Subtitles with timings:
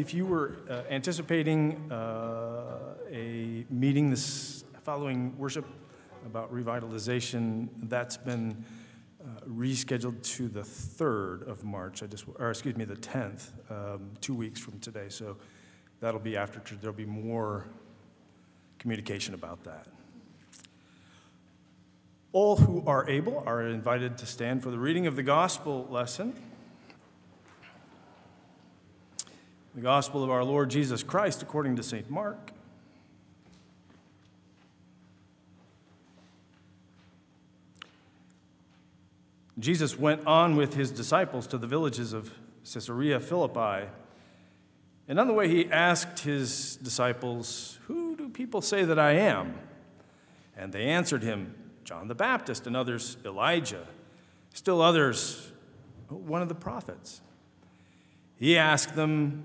[0.00, 5.66] If you were uh, anticipating uh, a meeting this following worship
[6.24, 8.64] about revitalization, that's been
[9.22, 12.02] uh, rescheduled to the 3rd of March.
[12.02, 15.10] I just, or excuse me, the 10th, um, two weeks from today.
[15.10, 15.36] So
[16.00, 16.62] that'll be after.
[16.76, 17.66] There'll be more
[18.78, 19.86] communication about that.
[22.32, 26.34] All who are able are invited to stand for the reading of the gospel lesson.
[29.74, 32.10] The Gospel of our Lord Jesus Christ according to St.
[32.10, 32.50] Mark.
[39.60, 43.88] Jesus went on with his disciples to the villages of Caesarea Philippi.
[45.06, 49.54] And on the way, he asked his disciples, Who do people say that I am?
[50.56, 53.86] And they answered him, John the Baptist, and others, Elijah,
[54.52, 55.52] still others,
[56.08, 57.20] one of the prophets.
[58.36, 59.44] He asked them,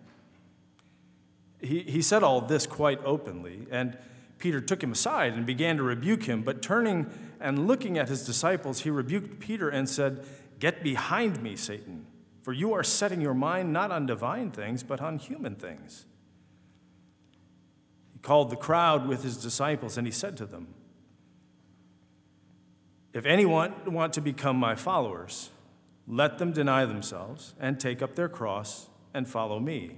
[1.61, 3.97] He, he said all this quite openly, and
[4.39, 6.41] Peter took him aside and began to rebuke him.
[6.41, 7.09] But turning
[7.39, 10.25] and looking at his disciples, he rebuked Peter and said,
[10.59, 12.05] Get behind me, Satan,
[12.43, 16.05] for you are setting your mind not on divine things, but on human things.
[18.13, 20.73] He called the crowd with his disciples, and he said to them,
[23.13, 25.51] If anyone want to become my followers,
[26.07, 29.97] let them deny themselves and take up their cross and follow me.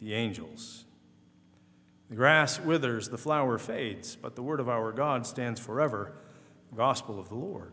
[0.00, 0.84] the angels.
[2.08, 6.12] The grass withers, the flower fades, but the word of our God stands forever.
[6.70, 7.72] The gospel of the Lord.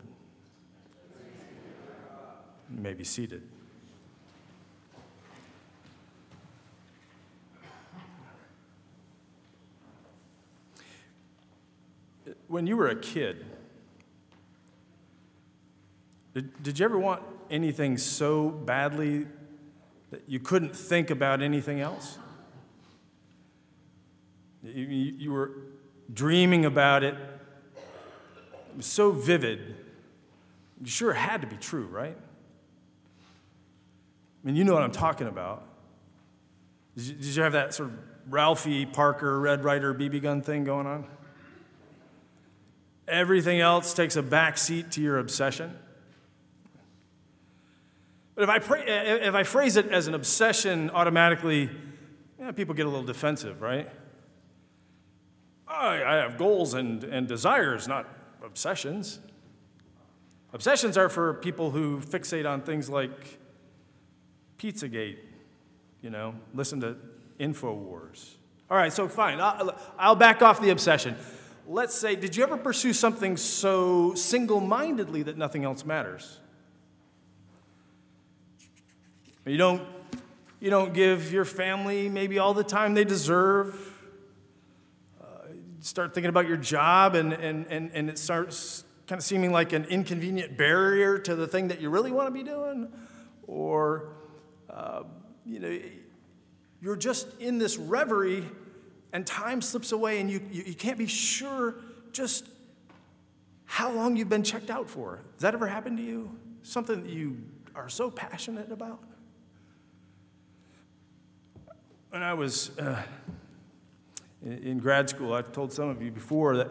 [2.70, 3.42] You may be seated.
[12.48, 13.44] When you were a kid,
[16.34, 19.26] did, did you ever want anything so badly
[20.10, 22.18] that you couldn't think about anything else.
[24.62, 25.52] You, you were
[26.12, 27.14] dreaming about it.
[27.74, 29.74] It was so vivid.
[30.80, 32.16] You sure had to be true, right?
[34.42, 35.64] I mean, you know what I'm talking about.
[36.96, 40.64] Did you, did you have that sort of Ralphie Parker Red Ryder BB gun thing
[40.64, 41.06] going on?
[43.08, 45.76] Everything else takes a back seat to your obsession.
[48.36, 51.70] But if I, pray, if I phrase it as an obsession, automatically,
[52.38, 53.90] yeah, people get a little defensive, right?
[55.66, 58.06] I, I have goals and, and desires, not
[58.44, 59.20] obsessions.
[60.52, 63.38] Obsessions are for people who fixate on things like
[64.58, 65.16] Pizzagate,
[66.02, 66.96] you know, listen to
[67.40, 68.34] InfoWars.
[68.70, 71.16] All right, so fine, I'll, I'll back off the obsession.
[71.66, 76.38] Let's say, did you ever pursue something so single mindedly that nothing else matters?
[79.46, 79.82] You don't,
[80.58, 83.76] you don't give your family maybe all the time they deserve.
[85.22, 85.24] Uh,
[85.80, 89.72] start thinking about your job, and, and, and, and it starts kind of seeming like
[89.72, 92.88] an inconvenient barrier to the thing that you really want to be doing.
[93.46, 94.08] Or,
[94.68, 95.04] uh,
[95.44, 95.78] you know,
[96.82, 98.44] you're just in this reverie,
[99.12, 101.76] and time slips away, and you, you, you can't be sure
[102.10, 102.48] just
[103.64, 105.20] how long you've been checked out for.
[105.34, 106.36] Has that ever happened to you?
[106.62, 107.38] Something that you
[107.76, 108.98] are so passionate about?
[112.16, 113.02] When I was uh,
[114.42, 116.68] in grad school, I've told some of you before that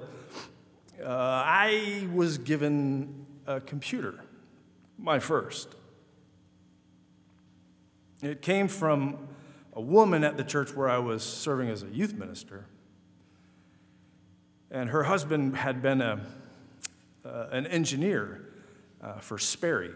[1.03, 4.15] uh, I was given a computer,
[4.97, 5.75] my first.
[8.23, 9.27] It came from
[9.73, 12.65] a woman at the church where I was serving as a youth minister.
[14.71, 16.25] And her husband had been a,
[17.23, 18.51] uh, an engineer
[18.99, 19.91] uh, for Sperry.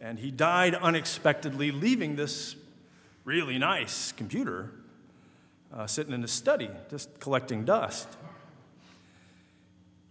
[0.00, 2.56] And he died unexpectedly, leaving this
[3.24, 4.72] really nice computer
[5.72, 8.08] uh, sitting in a study, just collecting dust.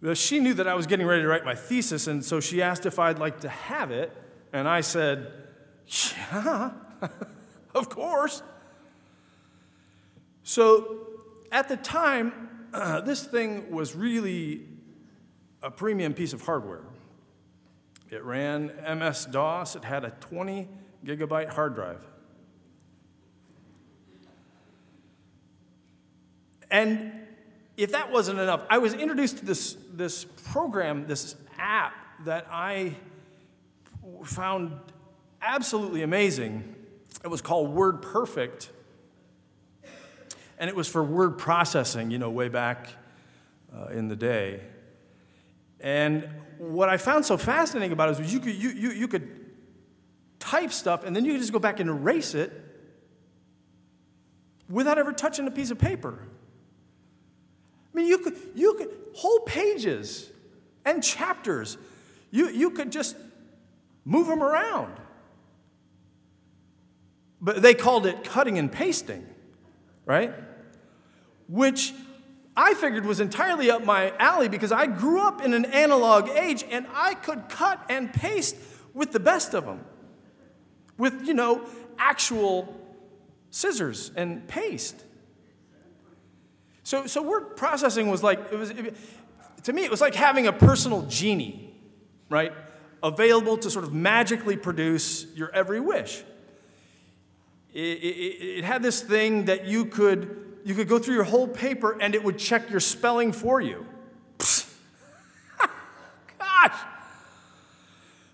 [0.02, 2.62] Well, she knew that I was getting ready to write my thesis, and so she
[2.62, 4.12] asked if I'd like to have it,
[4.52, 5.32] and I said,
[5.88, 6.72] Yeah,
[7.76, 8.42] of course.
[10.44, 11.08] So
[11.52, 14.62] at the time, uh, this thing was really
[15.62, 16.82] a premium piece of hardware.
[18.10, 20.68] It ran MS DOS, it had a 20
[21.06, 22.04] gigabyte hard drive.
[26.72, 27.12] And
[27.78, 31.94] if that wasn't enough, I was introduced to this, this program, this app
[32.26, 32.96] that I
[34.24, 34.74] found
[35.42, 36.76] absolutely amazing.
[37.24, 38.70] It was called WordPerfect.
[40.58, 42.90] And it was for word processing, you know, way back
[43.76, 44.62] uh, in the day.
[45.80, 49.28] And what I found so fascinating about it was you could, you, you, you could
[50.40, 52.52] type stuff and then you could just go back and erase it
[54.70, 56.20] without ever touching a piece of paper.
[57.94, 60.30] I mean, you could, you could, whole pages
[60.86, 61.78] and chapters,
[62.30, 63.16] you, you could just
[64.06, 64.96] move them around.
[67.42, 69.26] But they called it cutting and pasting,
[70.06, 70.34] right?
[71.48, 71.94] Which
[72.56, 76.64] I figured was entirely up my alley because I grew up in an analog age
[76.70, 78.56] and I could cut and paste
[78.94, 79.84] with the best of them.
[80.98, 81.66] With, you know,
[81.98, 82.78] actual
[83.50, 85.04] scissors and paste.
[86.92, 88.94] So, so word processing was like, it was, it,
[89.64, 91.74] to me, it was like having a personal genie,
[92.28, 92.52] right?
[93.02, 96.22] Available to sort of magically produce your every wish.
[97.74, 101.98] It, it, had this thing that you could, you could go through your whole paper
[101.98, 103.86] and it would check your spelling for you.
[106.38, 106.78] Gosh!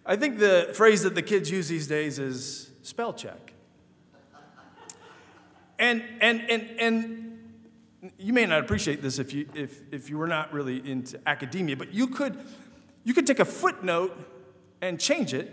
[0.03, 3.53] I think the phrase that the kids use these days is spell check.
[5.77, 7.36] And, and, and, and
[8.17, 11.75] you may not appreciate this if you, if, if you were not really into academia,
[11.75, 12.37] but you could,
[13.03, 14.17] you could take a footnote
[14.81, 15.51] and change it,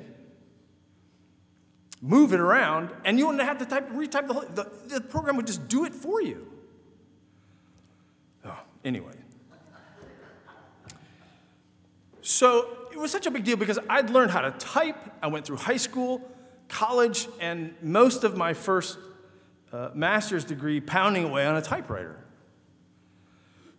[2.01, 5.37] move it around, and you wouldn't have to type, retype the whole, the, the program
[5.37, 6.47] would just do it for you.
[8.45, 9.15] Oh, anyway.
[12.21, 14.97] So it was such a big deal because I'd learned how to type.
[15.23, 16.23] I went through high school,
[16.69, 18.99] college, and most of my first
[19.73, 22.24] uh, master's degree pounding away on a typewriter.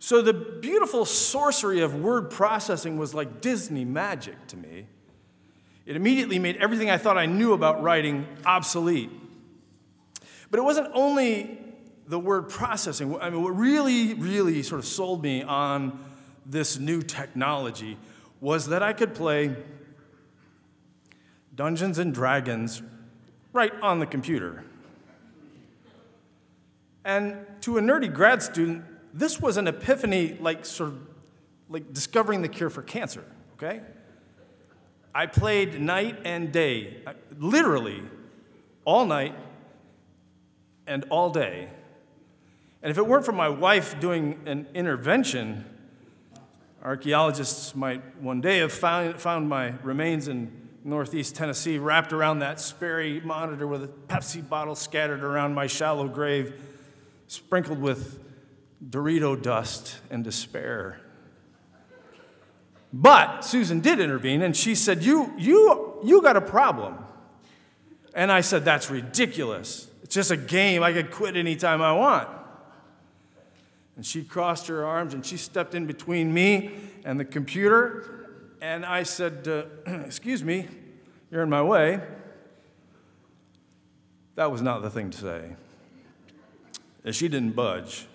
[0.06, 4.86] So the beautiful sorcery of word processing was like Disney magic to me.
[5.84, 9.10] It immediately made everything I thought I knew about writing obsolete.
[10.48, 11.58] But it wasn't only
[12.06, 13.18] the word processing.
[13.20, 15.98] I mean, what really, really sort of sold me on
[16.44, 17.98] this new technology
[18.40, 19.56] was that I could play
[21.52, 22.80] Dungeons and Dragons
[23.52, 24.62] right on the computer.
[27.04, 28.84] And to a nerdy grad student,
[29.16, 30.98] this was an epiphany, like sort of
[31.68, 33.24] like discovering the cure for cancer,
[33.54, 33.80] okay?
[35.14, 38.02] I played night and day, uh, literally
[38.84, 39.34] all night
[40.86, 41.70] and all day.
[42.82, 45.64] And if it weren't for my wife doing an intervention,
[46.84, 50.52] archaeologists might one day have found, found my remains in
[50.84, 56.06] northeast Tennessee wrapped around that Sperry monitor with a Pepsi bottle scattered around my shallow
[56.06, 56.62] grave,
[57.26, 58.25] sprinkled with
[58.84, 61.00] Dorito dust and despair.
[62.92, 66.96] But Susan did intervene and she said, You, you, you got a problem.
[68.14, 69.88] And I said, That's ridiculous.
[70.02, 70.82] It's just a game.
[70.82, 72.28] I could quit anytime I want.
[73.96, 76.70] And she crossed her arms and she stepped in between me
[77.04, 78.28] and the computer.
[78.60, 79.64] And I said, uh,
[80.04, 80.68] Excuse me,
[81.30, 82.00] you're in my way.
[84.36, 85.56] That was not the thing to say.
[87.04, 88.06] And she didn't budge.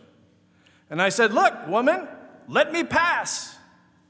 [0.91, 2.07] And I said, Look, woman,
[2.47, 3.57] let me pass.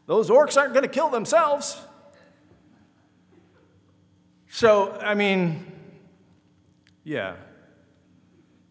[0.07, 1.79] Those orcs aren't going to kill themselves.
[4.49, 5.71] So, I mean,
[7.05, 7.35] yeah,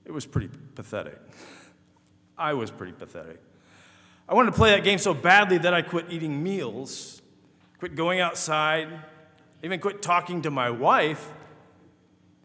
[0.05, 1.19] it was pretty pathetic.
[2.37, 3.41] I was pretty pathetic.
[4.29, 7.23] I wanted to play that game so badly that I quit eating meals,
[7.79, 8.89] quit going outside,
[9.63, 11.33] even quit talking to my wife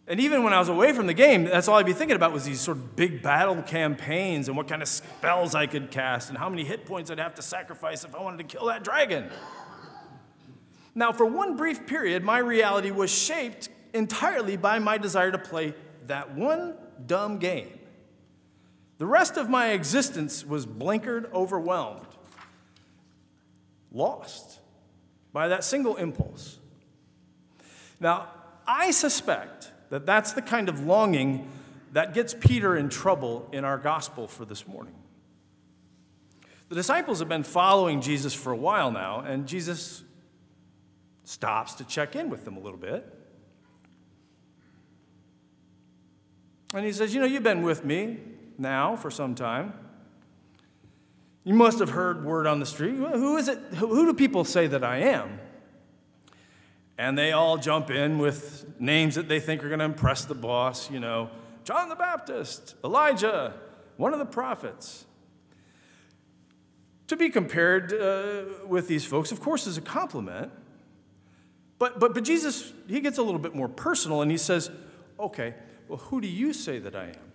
[0.07, 2.31] and even when I was away from the game, that's all I'd be thinking about
[2.31, 6.29] was these sort of big battle campaigns and what kind of spells I could cast
[6.29, 8.83] and how many hit points I'd have to sacrifice if I wanted to kill that
[8.83, 9.31] dragon.
[10.93, 15.73] Now, for one brief period, my reality was shaped entirely by my desire to play
[16.05, 17.79] that one dumb game.
[18.99, 22.07] The rest of my existence was blinkered, overwhelmed,
[23.91, 24.59] lost
[25.33, 26.59] by that single impulse.
[27.99, 28.27] Now,
[28.67, 31.49] I suspect that that's the kind of longing
[31.93, 34.95] that gets Peter in trouble in our gospel for this morning.
[36.69, 40.03] The disciples have been following Jesus for a while now, and Jesus
[41.23, 43.11] stops to check in with them a little bit.
[46.73, 48.17] And he says, You know, you've been with me
[48.57, 49.73] now for some time.
[51.45, 52.95] You must have heard word on the street.
[52.95, 53.59] Who is it?
[53.75, 55.39] Who do people say that I am?
[56.97, 60.35] And they all jump in with names that they think are going to impress the
[60.35, 61.29] boss, you know,
[61.65, 63.53] John the Baptist, Elijah,
[63.97, 65.05] one of the prophets.
[67.07, 70.51] To be compared uh, with these folks, of course, is a compliment.
[71.77, 74.71] But, but, but Jesus, he gets a little bit more personal and he says,
[75.19, 75.55] okay,
[75.87, 77.31] well, who do you say that I am?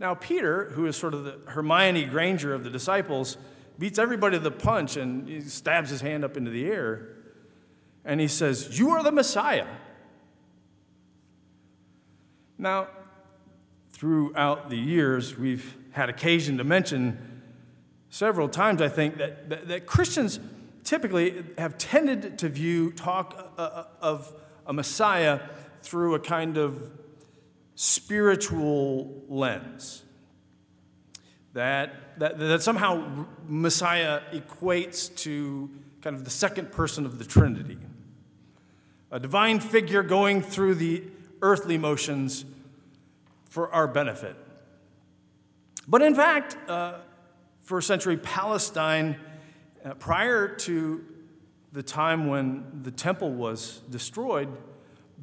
[0.00, 3.36] Now, Peter, who is sort of the Hermione Granger of the disciples,
[3.78, 7.13] beats everybody to the punch and he stabs his hand up into the air
[8.04, 9.66] and he says, You are the Messiah.
[12.58, 12.88] Now,
[13.90, 17.42] throughout the years, we've had occasion to mention
[18.10, 20.38] several times, I think, that, that, that Christians
[20.84, 24.32] typically have tended to view talk uh, uh, of
[24.66, 25.40] a Messiah
[25.82, 26.92] through a kind of
[27.74, 30.02] spiritual lens.
[31.54, 35.70] That, that, that somehow Messiah equates to
[36.02, 37.78] kind of the second person of the Trinity,
[39.14, 41.04] a divine figure going through the
[41.40, 42.44] earthly motions
[43.44, 44.36] for our benefit.
[45.86, 46.94] But in fact, uh,
[47.60, 49.14] first century Palestine,
[49.84, 51.04] uh, prior to
[51.70, 54.48] the time when the temple was destroyed,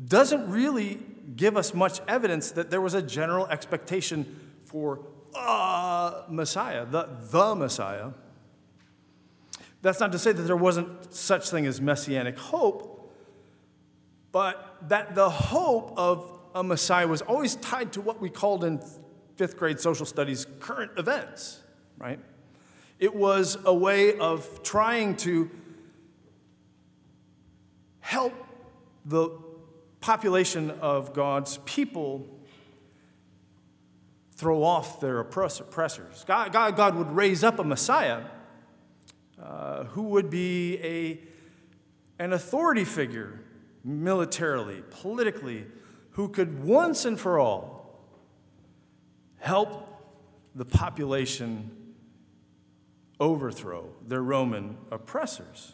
[0.07, 1.01] doesn't really
[1.35, 5.01] give us much evidence that there was a general expectation for
[5.35, 8.11] a Messiah, the, the Messiah.
[9.81, 12.99] That's not to say that there wasn't such thing as messianic hope,
[14.31, 18.81] but that the hope of a Messiah was always tied to what we called in
[19.35, 21.61] fifth grade social studies current events,
[21.97, 22.19] right?
[22.99, 25.49] It was a way of trying to
[27.99, 28.33] help
[29.05, 29.29] the
[30.01, 32.27] population of God's people
[34.33, 36.23] throw off their oppressors.
[36.27, 38.23] God, God, God would raise up a Messiah
[39.41, 41.19] uh, who would be a,
[42.23, 43.40] an authority figure
[43.83, 45.65] militarily, politically,
[46.11, 47.99] who could once and for all
[49.39, 49.87] help
[50.55, 51.71] the population
[53.19, 55.73] overthrow their Roman oppressors.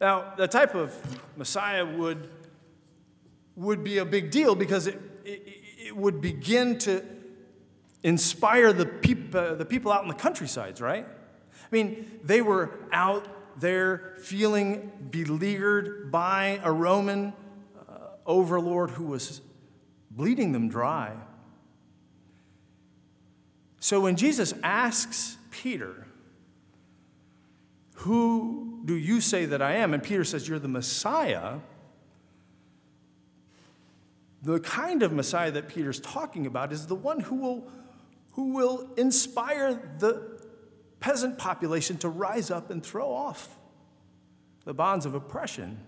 [0.00, 0.94] Now, the type of
[1.36, 2.30] Messiah would
[3.56, 5.42] would be a big deal because it, it,
[5.88, 7.04] it would begin to
[8.02, 11.06] inspire the, peop- uh, the people out in the countrysides, right?
[11.06, 13.28] I mean, they were out
[13.60, 17.32] there feeling beleaguered by a Roman
[17.78, 17.92] uh,
[18.26, 19.40] overlord who was
[20.10, 21.12] bleeding them dry.
[23.78, 26.06] So when Jesus asks Peter,
[27.96, 29.94] Who do you say that I am?
[29.94, 31.58] And Peter says, You're the Messiah
[34.42, 37.68] the kind of Messiah that Peter's talking about is the one who will,
[38.32, 40.29] who will inspire the
[41.00, 43.58] peasant population to rise up and throw off
[44.64, 45.80] the bonds of oppression.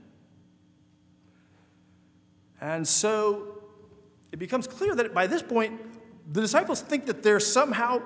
[2.61, 3.62] And so
[4.33, 5.81] it becomes clear that by this point,
[6.33, 8.02] the disciples think that they're somehow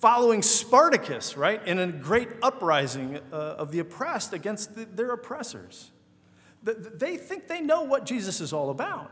[0.00, 5.90] following Spartacus, right, in a great uprising uh, of the oppressed against the, their oppressors.
[6.64, 9.10] They think they know what Jesus is all about.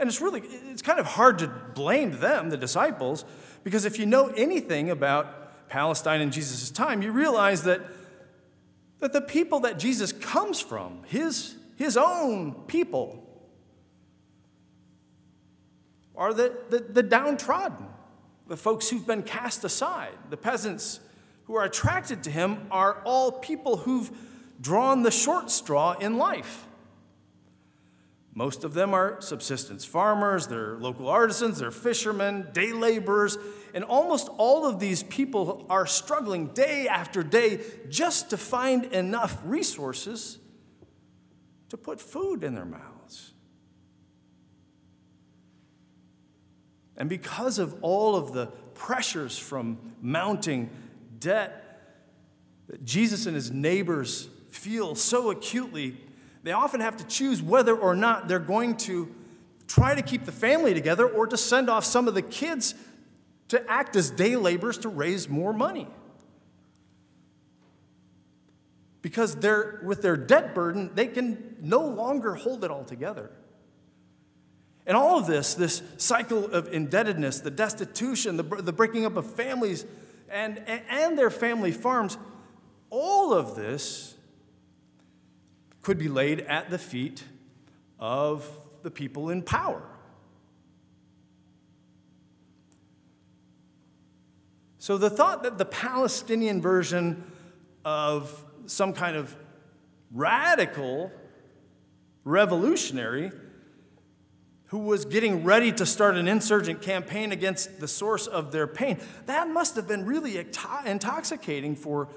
[0.00, 3.26] And it's really, it's kind of hard to blame them, the disciples,
[3.62, 7.82] because if you know anything about Palestine in Jesus' time, you realize that,
[9.00, 13.22] that the people that Jesus comes from, his, his own people,
[16.16, 17.86] are the, the, the downtrodden,
[18.48, 20.16] the folks who've been cast aside.
[20.30, 21.00] The peasants
[21.44, 24.10] who are attracted to him are all people who've
[24.62, 26.66] drawn the short straw in life.
[28.32, 33.36] Most of them are subsistence farmers, they're local artisans, they're fishermen, day laborers,
[33.74, 39.38] and almost all of these people are struggling day after day just to find enough
[39.44, 40.38] resources
[41.70, 43.32] to put food in their mouths.
[46.96, 50.70] And because of all of the pressures from mounting
[51.18, 51.66] debt
[52.68, 55.96] that Jesus and his neighbors feel so acutely,
[56.42, 59.14] they often have to choose whether or not they're going to
[59.66, 62.74] try to keep the family together or to send off some of the kids
[63.48, 65.86] to act as day laborers to raise more money.
[69.02, 73.30] Because they're, with their debt burden, they can no longer hold it all together.
[74.86, 79.34] And all of this, this cycle of indebtedness, the destitution, the, the breaking up of
[79.34, 79.84] families
[80.28, 82.18] and, and their family farms,
[82.90, 84.16] all of this
[85.82, 87.24] could be laid at the feet
[87.98, 88.48] of
[88.82, 89.82] the people in power.
[94.78, 97.30] So the thought that the Palestinian version
[97.84, 99.36] of some kind of
[100.12, 101.12] radical
[102.24, 103.30] revolutionary
[104.66, 108.98] who was getting ready to start an insurgent campaign against the source of their pain.
[109.26, 110.38] That must have been really
[110.86, 112.08] intoxicating for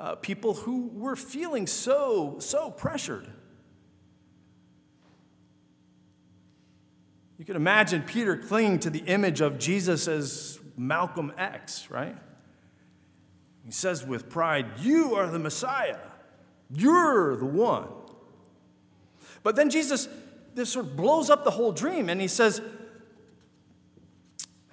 [0.00, 3.26] uh, people who were feeling so, so pressured.
[7.36, 12.16] You can imagine Peter clinging to the image of Jesus as Malcolm X, right?
[13.62, 15.98] He says with pride, You are the Messiah.
[16.72, 17.88] You're the one.
[19.42, 20.08] But then Jesus
[20.54, 22.60] this sort of blows up the whole dream, and he says,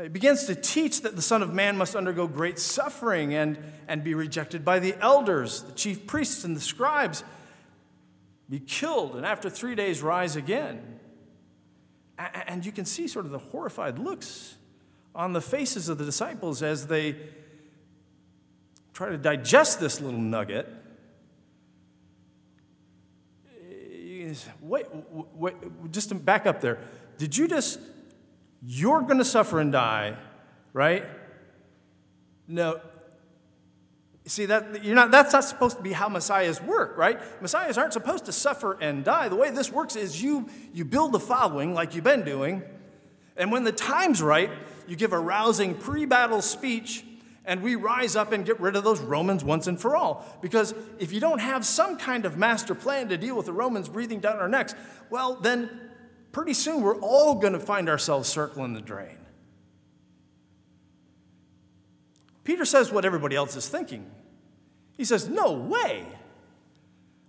[0.04, 4.04] he begins to teach that the Son of Man must undergo great suffering and, and
[4.04, 7.24] be rejected by the elders, the chief priests, and the scribes,
[8.50, 11.00] be killed, and after three days rise again.
[12.18, 14.56] And you can see sort of the horrified looks
[15.14, 17.16] on the faces of the disciples as they
[18.94, 20.68] try to digest this little nugget.
[24.62, 25.56] wait, wait,
[25.92, 26.80] just to back up there.
[27.18, 27.80] Did you just,
[28.66, 30.18] you're going to suffer and die,
[30.74, 31.06] right?
[32.48, 32.80] No.
[34.26, 37.20] See, that, you're not, that's not supposed to be how messiahs work, right?
[37.42, 39.30] Messiahs aren't supposed to suffer and die.
[39.30, 42.64] The way this works is you, you build the following, like you've been doing,
[43.38, 44.50] and when the time's right,
[44.88, 47.06] you give a rousing pre battle speech
[47.46, 50.26] and we rise up and get rid of those Romans once and for all.
[50.42, 53.88] Because if you don't have some kind of master plan to deal with the Romans
[53.88, 54.76] breathing down our necks,
[55.10, 55.70] well, then
[56.38, 59.18] pretty soon we're all going to find ourselves circling the drain.
[62.44, 64.06] Peter says what everybody else is thinking.
[64.96, 66.06] He says, No way.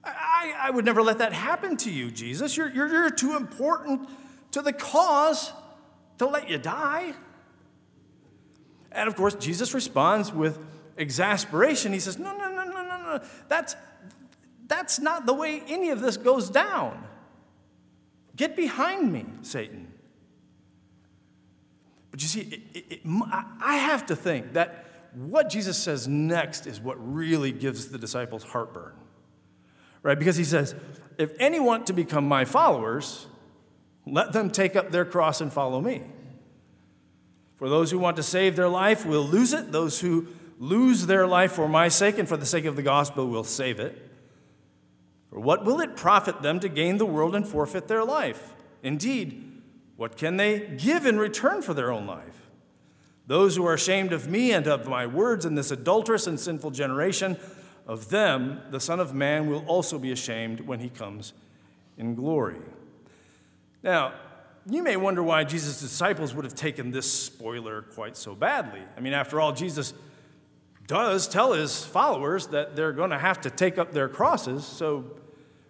[0.04, 2.54] I, I would never let that happen to you, Jesus.
[2.54, 4.10] You're, you're, you're too important
[4.50, 5.52] to the cause
[6.18, 7.14] to let you die.
[8.92, 10.58] And of course, Jesus responds with
[10.98, 11.94] exasperation.
[11.94, 13.20] He says, No, no, no, no, no, no.
[13.48, 13.74] That's,
[14.66, 17.07] that's not the way any of this goes down.
[18.38, 19.92] Get behind me, Satan.
[22.12, 26.66] But you see, it, it, it, I have to think that what Jesus says next
[26.66, 28.92] is what really gives the disciples heartburn.
[30.04, 30.16] Right?
[30.16, 30.76] Because he says,
[31.18, 33.26] if any want to become my followers,
[34.06, 36.02] let them take up their cross and follow me.
[37.56, 39.72] For those who want to save their life will lose it.
[39.72, 40.28] Those who
[40.60, 43.80] lose their life for my sake and for the sake of the gospel will save
[43.80, 44.07] it.
[45.30, 48.54] For what will it profit them to gain the world and forfeit their life?
[48.82, 49.62] Indeed,
[49.96, 52.48] what can they give in return for their own life?
[53.26, 56.70] Those who are ashamed of me and of my words in this adulterous and sinful
[56.70, 57.36] generation,
[57.86, 61.34] of them the Son of Man will also be ashamed when he comes
[61.98, 62.60] in glory.
[63.82, 64.14] Now,
[64.70, 68.82] you may wonder why Jesus' disciples would have taken this spoiler quite so badly.
[68.96, 69.92] I mean, after all, Jesus
[70.88, 74.66] does tell his followers that they're going to have to take up their crosses.
[74.66, 75.04] So,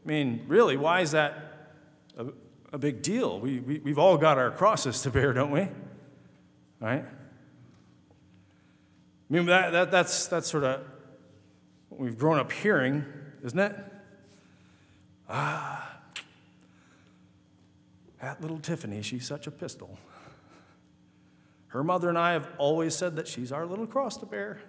[0.05, 1.75] I mean, really, why is that
[2.17, 2.27] a,
[2.73, 3.41] a big deal?
[3.41, 5.69] We, we, we've all got our crosses to bear, don't we?
[6.81, 7.05] Right?
[7.05, 7.09] I
[9.29, 10.83] mean, that, that, that's, that's sort of
[11.89, 13.05] what we've grown up hearing,
[13.45, 13.75] isn't it?
[15.29, 15.99] Ah,
[18.23, 19.99] that little Tiffany, she's such a pistol.
[21.69, 24.61] Her mother and I have always said that she's our little cross to bear.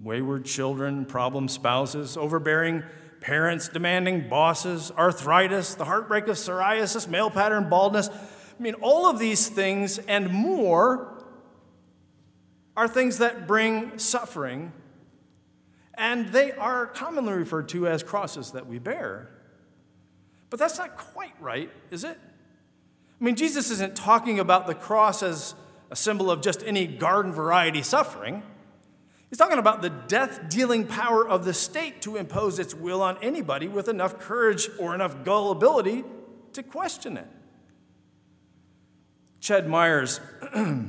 [0.00, 2.82] Wayward children, problem spouses, overbearing
[3.20, 8.08] parents, demanding bosses, arthritis, the heartbreak of psoriasis, male pattern baldness.
[8.08, 11.24] I mean, all of these things and more
[12.76, 14.72] are things that bring suffering,
[15.94, 19.30] and they are commonly referred to as crosses that we bear.
[20.50, 22.18] But that's not quite right, is it?
[23.18, 25.54] I mean, Jesus isn't talking about the cross as
[25.90, 28.42] a symbol of just any garden variety suffering.
[29.28, 33.18] He's talking about the death dealing power of the state to impose its will on
[33.20, 36.04] anybody with enough courage or enough gullibility
[36.52, 37.28] to question it.
[39.40, 40.20] Ched Myers,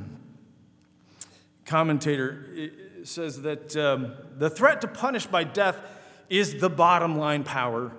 [1.64, 2.70] commentator,
[3.04, 5.76] says that um, the threat to punish by death
[6.28, 7.92] is the bottom line power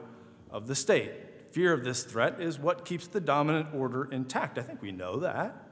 [0.52, 1.12] of the state.
[1.52, 4.58] Fear of this threat is what keeps the dominant order intact.
[4.58, 5.69] I think we know that.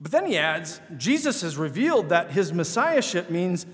[0.00, 3.66] But then he adds Jesus has revealed that his messiahship means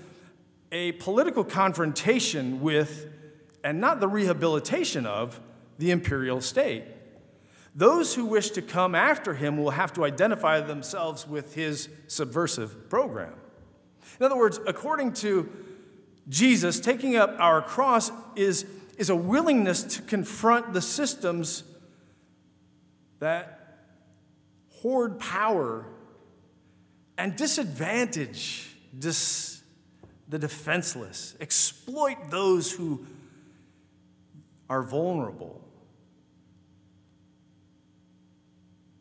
[0.71, 3.07] a political confrontation with,
[3.63, 5.39] and not the rehabilitation of,
[5.77, 6.83] the imperial state.
[7.75, 12.89] Those who wish to come after him will have to identify themselves with his subversive
[12.89, 13.33] program.
[14.19, 15.49] In other words, according to
[16.29, 18.65] Jesus, taking up our cross is,
[18.97, 21.63] is a willingness to confront the systems
[23.19, 23.57] that
[24.69, 25.85] hoard power
[27.21, 29.61] and disadvantage dis,
[30.27, 33.05] the defenseless, exploit those who
[34.67, 35.61] are vulnerable.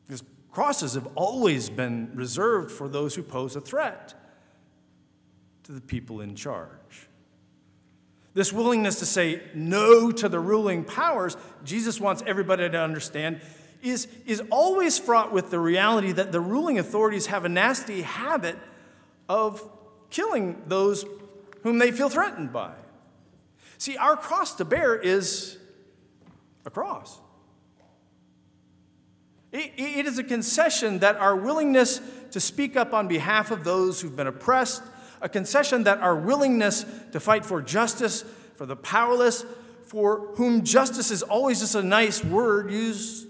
[0.06, 4.12] Because crosses have always been reserved for those who pose a threat
[5.62, 7.08] to the people in charge.
[8.34, 13.40] This willingness to say no to the ruling powers, Jesus wants everybody to understand,
[13.82, 18.56] is, is always fraught with the reality that the ruling authorities have a nasty habit
[19.28, 19.66] of
[20.10, 21.04] killing those
[21.62, 22.72] whom they feel threatened by.
[23.78, 25.58] See, our cross to bear is
[26.66, 27.18] a cross.
[29.52, 32.00] It, it is a concession that our willingness
[32.32, 34.82] to speak up on behalf of those who've been oppressed,
[35.20, 39.44] a concession that our willingness to fight for justice, for the powerless,
[39.86, 43.29] for whom justice is always just a nice word used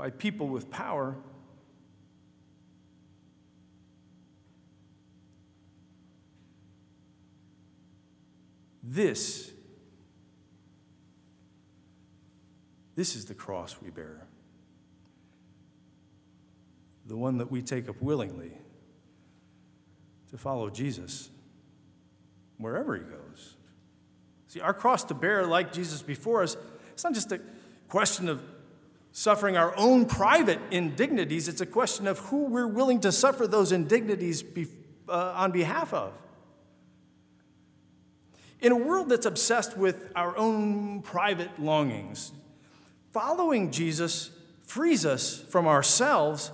[0.00, 1.14] by people with power.
[8.82, 9.52] This
[12.96, 14.26] This is the cross we bear,
[17.06, 18.52] the one that we take up willingly
[20.30, 21.30] to follow Jesus
[22.56, 23.56] wherever he goes.
[24.48, 26.56] See, our cross to bear, like Jesus before us,
[26.92, 27.40] it's not just a
[27.88, 28.42] question of
[29.12, 33.72] suffering our own private indignities, it's a question of who we're willing to suffer those
[33.72, 34.66] indignities be,
[35.08, 36.12] uh, on behalf of.
[38.60, 42.32] In a world that's obsessed with our own private longings,
[43.12, 44.30] Following Jesus
[44.62, 46.52] frees us from ourselves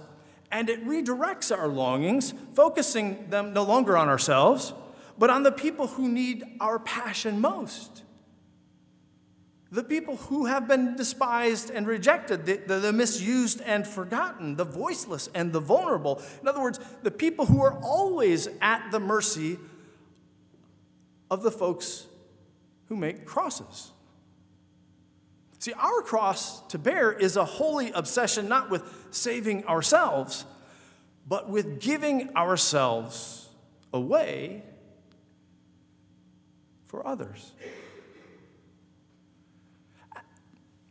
[0.50, 4.72] and it redirects our longings, focusing them no longer on ourselves,
[5.18, 8.04] but on the people who need our passion most.
[9.76, 14.64] The people who have been despised and rejected, the, the, the, misused and forgotten, the
[14.64, 16.22] voiceless and the vulnerable.
[16.40, 19.58] In other words, the people who are always at the mercy
[21.30, 22.06] of the folks
[22.88, 23.90] who make crosses.
[25.58, 30.46] See, our cross to bear is a holy obsession not with saving ourselves,
[31.28, 33.50] but with giving ourselves
[33.92, 34.62] away
[36.86, 37.52] for others.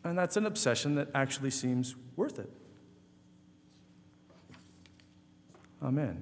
[0.05, 2.49] And that's an obsession that actually seems worth it.
[5.81, 6.21] Amen.